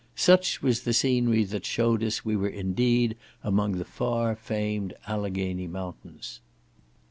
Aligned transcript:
Such 0.15 0.63
was 0.63 0.81
the 0.81 0.93
scenery 0.93 1.43
that 1.43 1.63
shewed 1.63 2.03
us 2.03 2.25
we 2.25 2.35
were 2.35 2.49
indeed 2.49 3.15
among 3.43 3.73
the 3.73 3.85
far 3.85 4.35
famed 4.35 4.95
Alleghany 5.07 5.67
mountains. 5.67 6.39